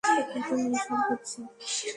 [0.03, 1.39] এখন, এই সব ঘটছে।